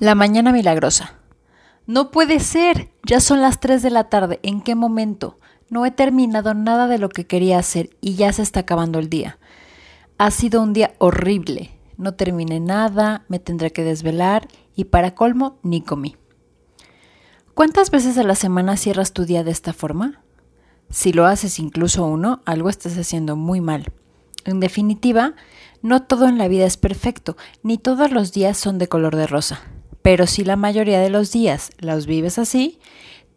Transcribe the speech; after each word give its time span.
La 0.00 0.16
mañana 0.16 0.50
milagrosa. 0.50 1.20
No 1.86 2.10
puede 2.10 2.40
ser. 2.40 2.90
Ya 3.06 3.20
son 3.20 3.40
las 3.40 3.60
3 3.60 3.80
de 3.80 3.90
la 3.90 4.08
tarde. 4.08 4.40
¿En 4.42 4.60
qué 4.60 4.74
momento? 4.74 5.38
No 5.70 5.86
he 5.86 5.92
terminado 5.92 6.52
nada 6.52 6.88
de 6.88 6.98
lo 6.98 7.08
que 7.08 7.28
quería 7.28 7.58
hacer 7.58 7.90
y 8.00 8.16
ya 8.16 8.32
se 8.32 8.42
está 8.42 8.60
acabando 8.60 8.98
el 8.98 9.08
día. 9.08 9.38
Ha 10.18 10.32
sido 10.32 10.62
un 10.62 10.72
día 10.72 10.94
horrible. 10.98 11.78
No 11.96 12.14
terminé 12.14 12.58
nada, 12.58 13.24
me 13.28 13.38
tendré 13.38 13.70
que 13.70 13.84
desvelar 13.84 14.48
y 14.74 14.84
para 14.84 15.14
colmo 15.14 15.58
ni 15.62 15.80
comí. 15.80 16.16
¿Cuántas 17.54 17.92
veces 17.92 18.18
a 18.18 18.24
la 18.24 18.34
semana 18.34 18.76
cierras 18.76 19.12
tu 19.12 19.24
día 19.24 19.44
de 19.44 19.52
esta 19.52 19.72
forma? 19.72 20.22
Si 20.90 21.12
lo 21.12 21.24
haces 21.24 21.60
incluso 21.60 22.04
uno, 22.04 22.42
algo 22.46 22.68
estás 22.68 22.98
haciendo 22.98 23.36
muy 23.36 23.60
mal. 23.60 23.92
En 24.44 24.58
definitiva, 24.58 25.34
no 25.82 26.02
todo 26.02 26.26
en 26.26 26.36
la 26.36 26.48
vida 26.48 26.66
es 26.66 26.76
perfecto, 26.76 27.36
ni 27.62 27.78
todos 27.78 28.10
los 28.10 28.32
días 28.32 28.58
son 28.58 28.78
de 28.78 28.88
color 28.88 29.14
de 29.14 29.28
rosa. 29.28 29.62
Pero 30.04 30.26
si 30.26 30.44
la 30.44 30.56
mayoría 30.56 31.00
de 31.00 31.08
los 31.08 31.32
días 31.32 31.70
los 31.78 32.04
vives 32.04 32.38
así, 32.38 32.78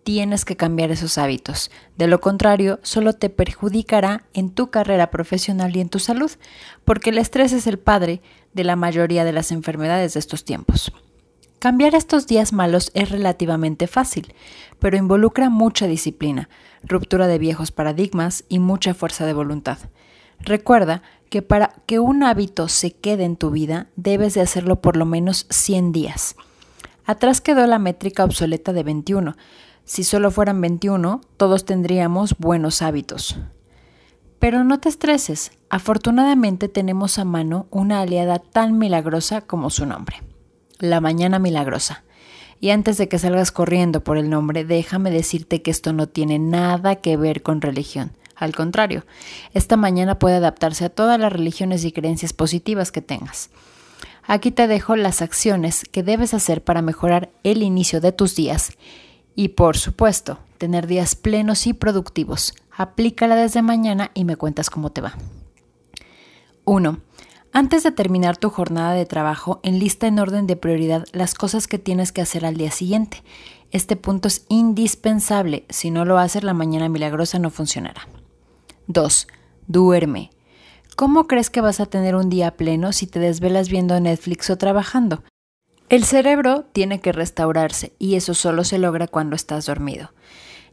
tienes 0.04 0.44
que 0.44 0.58
cambiar 0.58 0.92
esos 0.92 1.18
hábitos. 1.18 1.72
De 1.98 2.08
lo 2.08 2.20
contrario, 2.20 2.82
solo 2.84 3.14
te 3.14 3.30
perjudicará 3.30 4.26
en 4.34 4.50
tu 4.50 4.70
carrera 4.70 5.10
profesional 5.10 5.74
y 5.78 5.80
en 5.80 5.88
tu 5.88 6.00
salud, 6.00 6.30
porque 6.84 7.12
el 7.12 7.20
estrés 7.20 7.54
es 7.54 7.68
el 7.68 7.80
padre 7.80 8.22
de 8.52 8.66
la 8.66 8.76
mayoría 8.76 9.24
de 9.24 9.32
las 9.32 9.54
enfermedades 9.54 10.16
de 10.16 10.20
estos 10.20 10.44
tiempos. 10.44 10.92
Cambiar 11.60 11.96
estos 11.96 12.28
días 12.28 12.52
malos 12.52 12.92
es 12.94 13.12
relativamente 13.12 13.88
fácil, 13.88 14.34
pero 14.78 14.98
involucra 14.98 15.50
mucha 15.50 15.88
disciplina, 15.88 16.50
ruptura 16.84 17.28
de 17.28 17.40
viejos 17.40 17.72
paradigmas 17.72 18.44
y 18.50 18.60
mucha 18.60 18.94
fuerza 18.94 19.26
de 19.26 19.32
voluntad. 19.32 19.78
Recuerda 20.42 21.02
que 21.30 21.42
para 21.42 21.76
que 21.86 22.00
un 22.00 22.24
hábito 22.24 22.68
se 22.68 22.92
quede 22.92 23.24
en 23.24 23.38
tu 23.38 23.52
vida, 23.52 23.88
debes 23.96 24.34
de 24.34 24.42
hacerlo 24.42 24.82
por 24.82 24.98
lo 24.98 25.06
menos 25.06 25.48
100 25.50 25.94
días. 25.94 26.36
Atrás 27.08 27.40
quedó 27.40 27.66
la 27.68 27.80
métrica 27.80 28.26
obsoleta 28.26 28.74
de 28.74 28.84
21. 28.84 29.38
Si 29.86 30.04
solo 30.04 30.30
fueran 30.30 30.60
21, 30.60 31.22
todos 31.38 31.64
tendríamos 31.64 32.36
buenos 32.38 32.82
hábitos. 32.82 33.40
Pero 34.40 34.66
no 34.66 34.82
te 34.82 34.90
estreses, 34.90 35.54
afortunadamente 35.70 36.68
tenemos 36.68 37.18
a 37.18 37.24
mano 37.24 37.68
una 37.72 38.02
aliada 38.02 38.40
tan 38.40 38.78
milagrosa 38.78 39.40
como 39.40 39.70
su 39.70 39.86
nombre, 39.86 40.22
la 40.80 41.00
mañana 41.00 41.40
milagrosa. 41.40 42.04
Y 42.60 42.72
antes 42.72 42.98
de 42.98 43.08
que 43.08 43.20
salgas 43.20 43.54
corriendo 43.54 44.04
por 44.04 44.18
el 44.18 44.30
nombre, 44.30 44.66
déjame 44.66 45.10
decirte 45.10 45.62
que 45.62 45.72
esto 45.72 45.94
no 45.94 46.08
tiene 46.08 46.40
nada 46.40 46.98
que 46.98 47.16
ver 47.16 47.42
con 47.42 47.62
religión. 47.62 48.12
Al 48.36 48.54
contrario, 48.54 49.06
esta 49.54 49.78
mañana 49.78 50.20
puede 50.20 50.36
adaptarse 50.36 50.84
a 50.84 50.90
todas 50.90 51.18
las 51.18 51.32
religiones 51.32 51.86
y 51.86 51.94
creencias 51.94 52.34
positivas 52.34 52.92
que 52.92 53.02
tengas. 53.02 53.50
Aquí 54.30 54.52
te 54.52 54.68
dejo 54.68 54.98
las 54.98 55.22
acciones 55.22 55.86
que 55.90 56.04
debes 56.04 56.34
hacer 56.34 56.62
para 56.62 56.82
mejorar 56.82 57.32
el 57.44 57.64
inicio 57.64 58.02
de 58.02 58.12
tus 58.12 58.36
días 58.36 58.72
y, 59.36 59.50
por 59.50 59.78
supuesto, 59.78 60.40
tener 60.58 60.86
días 60.86 61.16
plenos 61.16 61.66
y 61.66 61.74
productivos. 61.74 62.54
Aplícala 62.76 63.38
desde 63.38 63.62
mañana 63.62 64.12
y 64.14 64.26
me 64.26 64.36
cuentas 64.36 64.70
cómo 64.70 64.92
te 64.92 65.00
va. 65.00 65.18
1. 66.66 67.00
Antes 67.54 67.84
de 67.84 67.92
terminar 67.92 68.36
tu 68.36 68.50
jornada 68.50 68.92
de 68.92 69.06
trabajo, 69.06 69.62
enlista 69.64 70.08
en 70.08 70.20
orden 70.20 70.46
de 70.46 70.58
prioridad 70.58 71.06
las 71.14 71.34
cosas 71.34 71.68
que 71.68 71.80
tienes 71.80 72.12
que 72.12 72.22
hacer 72.22 72.46
al 72.46 72.58
día 72.58 72.72
siguiente. 72.72 73.24
Este 73.72 73.96
punto 73.96 74.28
es 74.28 74.46
indispensable. 74.50 75.66
Si 75.70 75.90
no 75.90 76.04
lo 76.04 76.18
haces, 76.18 76.44
la 76.44 76.54
mañana 76.54 76.90
milagrosa 76.90 77.40
no 77.40 77.50
funcionará. 77.50 78.10
2. 78.88 79.28
Duerme. 79.68 80.32
¿Cómo 80.98 81.28
crees 81.28 81.52
que 81.52 81.62
vas 81.62 81.80
a 81.80 81.86
tener 81.86 82.16
un 82.16 82.28
día 82.28 82.58
pleno 82.58 82.92
si 82.92 83.06
te 83.06 83.20
desvelas 83.20 83.70
viendo 83.70 84.00
Netflix 84.00 84.50
o 84.50 84.58
trabajando? 84.58 85.24
El 85.90 86.04
cerebro 86.04 86.66
tiene 86.72 87.02
que 87.02 87.12
restaurarse 87.12 87.94
y 88.00 88.16
eso 88.16 88.34
solo 88.34 88.64
se 88.64 88.80
logra 88.80 89.08
cuando 89.08 89.36
estás 89.36 89.68
dormido. 89.68 90.12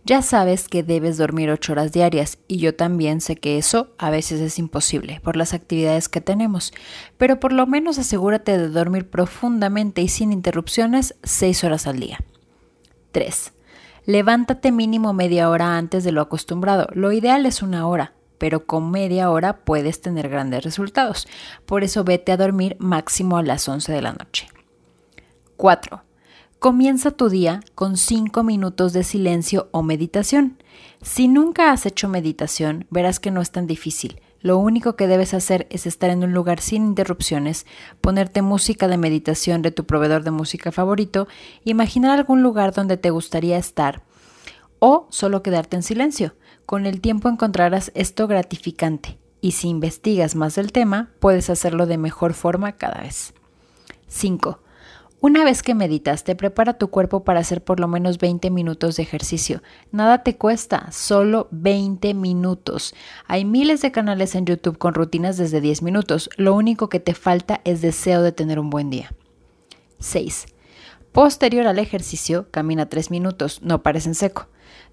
Ya 0.06 0.22
sabes 0.22 0.66
que 0.66 0.82
debes 0.82 1.18
dormir 1.18 1.50
8 1.50 1.72
horas 1.72 1.92
diarias 1.92 2.38
y 2.48 2.56
yo 2.56 2.74
también 2.74 3.20
sé 3.20 3.36
que 3.36 3.58
eso 3.58 3.90
a 3.98 4.08
veces 4.08 4.40
es 4.40 4.58
imposible 4.58 5.20
por 5.22 5.36
las 5.36 5.52
actividades 5.52 6.08
que 6.08 6.22
tenemos, 6.22 6.72
pero 7.18 7.38
por 7.38 7.52
lo 7.52 7.66
menos 7.66 7.98
asegúrate 7.98 8.56
de 8.56 8.70
dormir 8.70 9.10
profundamente 9.10 10.00
y 10.00 10.08
sin 10.08 10.32
interrupciones 10.32 11.16
6 11.22 11.64
horas 11.64 11.86
al 11.86 12.00
día. 12.00 12.18
3. 13.12 13.52
Levántate 14.06 14.72
mínimo 14.72 15.12
media 15.12 15.50
hora 15.50 15.76
antes 15.76 16.02
de 16.02 16.12
lo 16.12 16.22
acostumbrado. 16.22 16.86
Lo 16.94 17.12
ideal 17.12 17.44
es 17.44 17.60
una 17.60 17.86
hora, 17.86 18.14
pero 18.38 18.66
con 18.66 18.90
media 18.90 19.30
hora 19.30 19.64
puedes 19.64 20.00
tener 20.00 20.28
grandes 20.28 20.64
resultados. 20.64 21.26
Por 21.66 21.84
eso 21.84 22.04
vete 22.04 22.32
a 22.32 22.36
dormir 22.36 22.76
máximo 22.78 23.36
a 23.36 23.42
las 23.42 23.68
11 23.68 23.92
de 23.92 24.02
la 24.02 24.12
noche. 24.12 24.48
4. 25.56 26.02
Comienza 26.58 27.10
tu 27.10 27.28
día 27.28 27.60
con 27.74 27.96
5 27.96 28.42
minutos 28.42 28.92
de 28.92 29.04
silencio 29.04 29.68
o 29.70 29.82
meditación. 29.82 30.62
Si 31.02 31.28
nunca 31.28 31.70
has 31.70 31.84
hecho 31.84 32.08
meditación, 32.08 32.86
verás 32.90 33.20
que 33.20 33.30
no 33.30 33.42
es 33.42 33.50
tan 33.50 33.66
difícil. 33.66 34.20
Lo 34.40 34.58
único 34.58 34.96
que 34.96 35.06
debes 35.06 35.32
hacer 35.32 35.66
es 35.70 35.86
estar 35.86 36.10
en 36.10 36.22
un 36.22 36.32
lugar 36.32 36.60
sin 36.60 36.84
interrupciones, 36.84 37.66
ponerte 38.00 38.42
música 38.42 38.88
de 38.88 38.98
meditación 38.98 39.62
de 39.62 39.70
tu 39.70 39.84
proveedor 39.84 40.22
de 40.22 40.32
música 40.32 40.70
favorito, 40.70 41.28
imaginar 41.64 42.10
algún 42.18 42.42
lugar 42.42 42.74
donde 42.74 42.96
te 42.96 43.10
gustaría 43.10 43.56
estar 43.56 44.02
o 44.78 45.06
solo 45.10 45.42
quedarte 45.42 45.76
en 45.76 45.82
silencio. 45.82 46.34
Con 46.66 46.86
el 46.86 47.00
tiempo 47.00 47.28
encontrarás 47.28 47.92
esto 47.94 48.26
gratificante 48.26 49.18
y 49.40 49.52
si 49.52 49.68
investigas 49.68 50.36
más 50.36 50.54
del 50.54 50.72
tema, 50.72 51.10
puedes 51.20 51.50
hacerlo 51.50 51.84
de 51.84 51.98
mejor 51.98 52.32
forma 52.32 52.72
cada 52.72 53.02
vez. 53.02 53.34
5. 54.06 54.60
Una 55.20 55.44
vez 55.44 55.62
que 55.62 55.74
meditaste, 55.74 56.34
prepara 56.34 56.78
tu 56.78 56.88
cuerpo 56.88 57.24
para 57.24 57.40
hacer 57.40 57.64
por 57.64 57.80
lo 57.80 57.88
menos 57.88 58.18
20 58.18 58.50
minutos 58.50 58.96
de 58.96 59.02
ejercicio. 59.02 59.62
Nada 59.90 60.22
te 60.22 60.36
cuesta, 60.36 60.90
solo 60.92 61.48
20 61.50 62.14
minutos. 62.14 62.94
Hay 63.26 63.44
miles 63.44 63.82
de 63.82 63.92
canales 63.92 64.34
en 64.34 64.46
YouTube 64.46 64.78
con 64.78 64.94
rutinas 64.94 65.36
desde 65.36 65.60
10 65.60 65.82
minutos. 65.82 66.30
Lo 66.36 66.54
único 66.54 66.88
que 66.88 67.00
te 67.00 67.14
falta 67.14 67.60
es 67.64 67.80
deseo 67.80 68.22
de 68.22 68.32
tener 68.32 68.58
un 68.58 68.70
buen 68.70 68.90
día. 68.90 69.12
6. 69.98 70.53
Posterior 71.14 71.68
al 71.68 71.78
ejercicio, 71.78 72.48
camina 72.50 72.86
3 72.86 73.12
minutos, 73.12 73.60
no 73.62 73.84
pares 73.84 74.04
en 74.08 74.16
seco. 74.16 74.48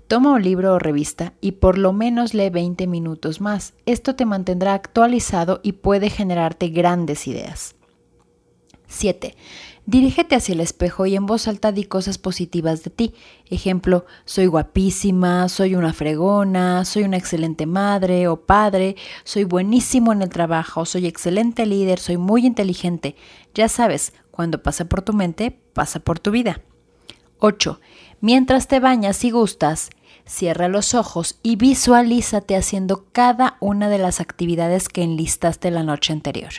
Toma 0.07 0.33
un 0.33 0.43
libro 0.43 0.75
o 0.75 0.77
revista 0.77 1.33
y 1.41 1.53
por 1.53 1.79
lo 1.79 1.93
menos 1.93 2.35
lee 2.35 2.51
20 2.51 2.85
minutos 2.85 3.41
más. 3.41 3.73
Esto 3.87 4.15
te 4.15 4.27
mantendrá 4.27 4.75
actualizado 4.75 5.61
y 5.63 5.71
puede 5.71 6.11
generarte 6.11 6.67
grandes 6.67 7.25
ideas. 7.27 7.73
7. 8.91 9.35
Dirígete 9.85 10.35
hacia 10.35 10.53
el 10.53 10.59
espejo 10.59 11.05
y 11.07 11.15
en 11.15 11.25
voz 11.25 11.47
alta 11.47 11.71
di 11.71 11.85
cosas 11.85 12.17
positivas 12.17 12.83
de 12.83 12.91
ti. 12.91 13.13
Ejemplo, 13.49 14.05
soy 14.25 14.45
guapísima, 14.45 15.49
soy 15.49 15.75
una 15.75 15.91
fregona, 15.91 16.85
soy 16.85 17.03
una 17.03 17.17
excelente 17.17 17.65
madre 17.65 18.27
o 18.27 18.45
padre, 18.45 18.95
soy 19.23 19.43
buenísimo 19.43 20.13
en 20.13 20.21
el 20.21 20.29
trabajo, 20.29 20.85
soy 20.85 21.07
excelente 21.07 21.65
líder, 21.65 21.99
soy 21.99 22.17
muy 22.17 22.45
inteligente. 22.45 23.15
Ya 23.55 23.67
sabes, 23.69 24.13
cuando 24.29 24.61
pasa 24.61 24.85
por 24.85 25.01
tu 25.01 25.13
mente, 25.13 25.51
pasa 25.73 25.99
por 25.99 26.19
tu 26.19 26.29
vida. 26.31 26.61
8. 27.39 27.79
Mientras 28.19 28.67
te 28.67 28.79
bañas 28.79 29.23
y 29.23 29.31
gustas, 29.31 29.89
Cierra 30.25 30.67
los 30.67 30.93
ojos 30.93 31.39
y 31.43 31.55
visualízate 31.55 32.55
haciendo 32.55 33.05
cada 33.11 33.57
una 33.59 33.89
de 33.89 33.97
las 33.97 34.19
actividades 34.19 34.87
que 34.87 35.03
enlistaste 35.03 35.71
la 35.71 35.83
noche 35.83 36.13
anterior. 36.13 36.51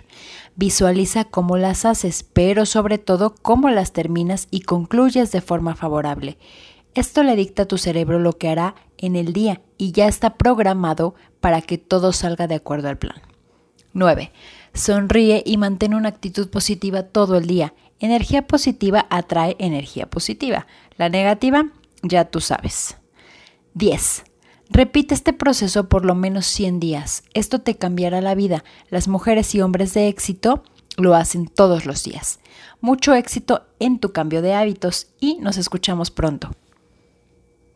Visualiza 0.56 1.24
cómo 1.24 1.56
las 1.56 1.84
haces, 1.84 2.24
pero 2.32 2.66
sobre 2.66 2.98
todo 2.98 3.34
cómo 3.40 3.70
las 3.70 3.92
terminas 3.92 4.48
y 4.50 4.62
concluyes 4.62 5.32
de 5.32 5.40
forma 5.40 5.74
favorable. 5.74 6.38
Esto 6.94 7.22
le 7.22 7.36
dicta 7.36 7.62
a 7.62 7.68
tu 7.68 7.78
cerebro 7.78 8.18
lo 8.18 8.34
que 8.34 8.50
hará 8.50 8.74
en 8.98 9.16
el 9.16 9.32
día 9.32 9.62
y 9.78 9.92
ya 9.92 10.08
está 10.08 10.36
programado 10.36 11.14
para 11.40 11.62
que 11.62 11.78
todo 11.78 12.12
salga 12.12 12.46
de 12.46 12.56
acuerdo 12.56 12.88
al 12.88 12.98
plan. 12.98 13.22
9. 13.94 14.32
Sonríe 14.74 15.42
y 15.44 15.56
mantén 15.56 15.94
una 15.94 16.08
actitud 16.08 16.48
positiva 16.50 17.02
todo 17.02 17.36
el 17.36 17.46
día. 17.46 17.74
Energía 17.98 18.46
positiva 18.46 19.06
atrae 19.10 19.56
energía 19.58 20.08
positiva. 20.08 20.66
La 20.96 21.08
negativa, 21.08 21.66
ya 22.02 22.26
tú 22.26 22.40
sabes. 22.40 22.96
10. 23.74 24.24
Repite 24.70 25.14
este 25.14 25.32
proceso 25.32 25.88
por 25.88 26.04
lo 26.04 26.14
menos 26.14 26.46
100 26.46 26.80
días. 26.80 27.24
Esto 27.34 27.60
te 27.60 27.76
cambiará 27.76 28.20
la 28.20 28.34
vida. 28.34 28.64
Las 28.88 29.08
mujeres 29.08 29.54
y 29.54 29.60
hombres 29.60 29.92
de 29.94 30.08
éxito 30.08 30.62
lo 30.96 31.14
hacen 31.14 31.46
todos 31.46 31.86
los 31.86 32.04
días. 32.04 32.40
Mucho 32.80 33.14
éxito 33.14 33.66
en 33.80 33.98
tu 33.98 34.12
cambio 34.12 34.42
de 34.42 34.54
hábitos 34.54 35.08
y 35.20 35.36
nos 35.40 35.56
escuchamos 35.56 36.10
pronto. 36.10 36.50